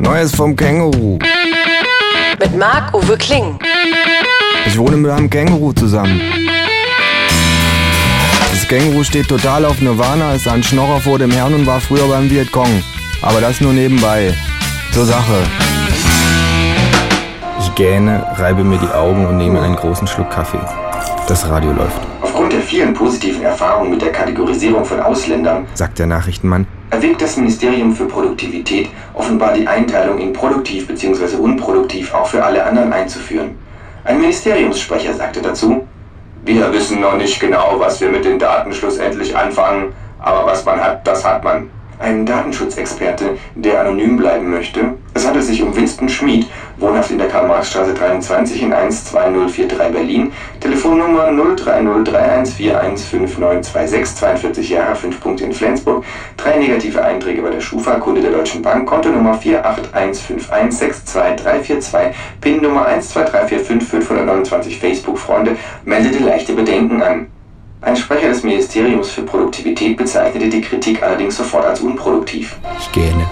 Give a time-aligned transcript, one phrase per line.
[0.00, 1.18] Neues vom Känguru.
[2.38, 3.58] Mit Marc-Uwe Kling.
[4.66, 6.20] Ich wohne mit einem Känguru zusammen.
[8.50, 12.08] Das Känguru steht total auf Nirvana, ist ein Schnorrer vor dem Herrn und war früher
[12.08, 12.82] beim Vietcong.
[13.20, 14.32] Aber das nur nebenbei.
[14.92, 15.42] Zur Sache.
[17.58, 20.60] Ich gähne, reibe mir die Augen und nehme einen großen Schluck Kaffee.
[21.28, 22.00] Das Radio läuft.
[22.22, 27.36] Aufgrund der vielen positiven Erfahrungen mit der Kategorisierung von Ausländern sagt der Nachrichtenmann, erwägt das
[27.36, 31.36] Ministerium für Produktivität offenbar die Einteilung in produktiv bzw.
[31.36, 33.56] unproduktiv auch für alle anderen einzuführen.
[34.04, 35.86] Ein Ministeriumssprecher sagte dazu,
[36.44, 40.82] wir wissen noch nicht genau, was wir mit den Daten schlussendlich anfangen, aber was man
[40.82, 44.94] hat, das hat man ein Datenschutzexperte, der anonym bleiben möchte.
[45.20, 46.46] Es handelt sich um Winston Schmid,
[46.78, 55.52] wohnhaft in der Karl-Marx-Straße 23 in 12043 Berlin, Telefonnummer 03031415926, 42 Jahre, 5 Punkte in
[55.52, 56.04] Flensburg,
[56.38, 64.80] drei negative Einträge bei der Schufa, Kunde der Deutschen Bank, Kontonummer 481516242, PIN Nummer 12345529,
[64.80, 65.54] Facebook-Freunde,
[65.84, 67.26] meldete leichte Bedenken an.
[67.82, 72.58] Ein Sprecher des Ministeriums für Produktivität bezeichnete die Kritik allerdings sofort als unproduktiv.
[72.78, 73.26] Ich gähne.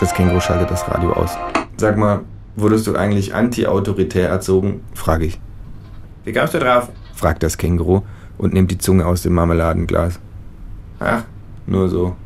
[0.00, 1.36] Das Känguru schaltet das Radio aus.
[1.76, 2.20] Sag mal,
[2.56, 4.82] wurdest du eigentlich anti-autoritär erzogen?
[4.94, 5.40] frage ich.
[6.24, 6.88] Wie kamst du drauf?
[7.14, 8.00] fragt das Känguru
[8.38, 10.18] und nimmt die Zunge aus dem Marmeladenglas.
[10.98, 11.24] Ach,
[11.66, 12.16] Nur so,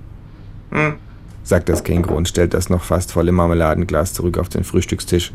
[0.71, 0.95] hm.
[1.43, 5.33] sagt das Känguru und stellt das noch fast volle Marmeladenglas zurück auf den Frühstückstisch.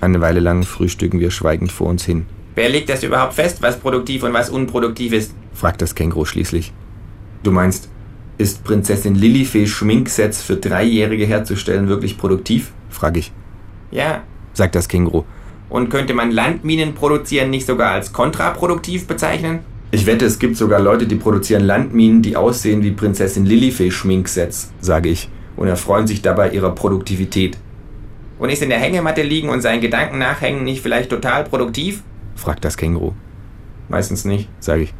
[0.00, 3.78] Eine Weile lang frühstücken wir schweigend vor uns hin, Wer legt das überhaupt fest, was
[3.78, 5.34] produktiv und was unproduktiv ist?
[5.52, 6.72] fragt das Känguru schließlich.
[7.42, 7.88] Du meinst,
[8.38, 12.72] ist Prinzessin Lilifee Schminksets für Dreijährige herzustellen wirklich produktiv?
[12.90, 13.32] frage ich,
[13.90, 14.22] Ja.
[14.52, 15.24] sagt das Känguru.
[15.68, 19.60] Und könnte man Landminen produzieren nicht sogar als kontraproduktiv bezeichnen?
[19.90, 24.72] Ich wette, es gibt sogar Leute, die produzieren Landminen, die aussehen wie Prinzessin Lilifee Schminksets,
[24.80, 27.56] sage ich, und erfreuen sich dabei ihrer Produktivität,
[28.38, 32.02] Und ist in der Hängematte liegen und seinen Gedanken nachhängen nicht vielleicht total produktiv?
[32.34, 33.12] Fragt das Känguru.
[33.88, 34.94] Meistens nicht, sage ich,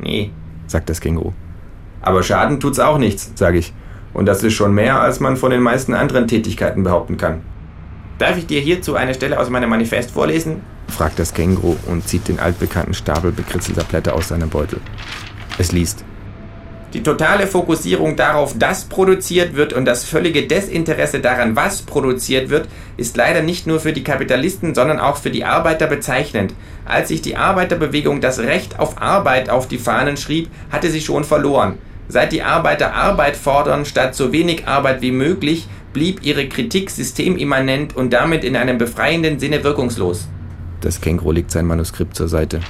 [0.00, 0.30] Nee.
[0.66, 1.32] sagt das Känguru.
[2.02, 3.72] Aber Schaden tut's auch nichts, sage ich.
[4.12, 7.42] Und das ist schon mehr, als man von den meisten anderen Tätigkeiten behaupten kann,
[8.18, 10.62] Darf ich dir hierzu eine Stelle aus meinem Manifest vorlesen?
[10.88, 14.80] fragt das Känguru und zieht den altbekannten Stapel bekritzelter Blätter aus seinem Beutel.
[15.58, 16.02] Es liest.
[16.94, 22.68] Die totale Fokussierung darauf, dass produziert wird und das völlige Desinteresse daran, was produziert wird,
[22.96, 26.54] ist leider nicht nur für die Kapitalisten, sondern auch für die Arbeiter bezeichnend.
[26.84, 31.24] Als sich die Arbeiterbewegung das Recht auf Arbeit auf die Fahnen schrieb, hatte sie schon
[31.24, 31.78] verloren.
[32.08, 37.96] Seit die Arbeiter Arbeit fordern statt so wenig Arbeit wie möglich, blieb ihre Kritik systemimmanent
[37.96, 40.28] und damit in einem befreienden Sinne wirkungslos.
[40.82, 42.60] Das Känguru legt sein Manuskript zur Seite.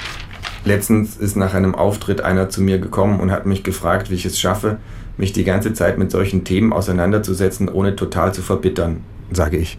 [0.66, 4.26] Letztens ist nach einem Auftritt einer zu mir gekommen und hat mich gefragt, wie ich
[4.26, 4.78] es schaffe,
[5.16, 9.78] mich die ganze Zeit mit solchen Themen auseinanderzusetzen, ohne total zu verbittern, sage ich.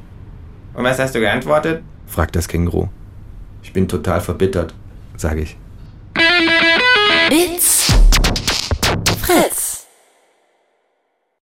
[0.74, 1.84] Und was hast du geantwortet?
[2.06, 2.88] fragt das Känguru.
[3.64, 4.74] Ich bin total verbittert,
[5.18, 5.58] sage ich.
[7.30, 7.94] It's
[9.22, 9.67] Fritz.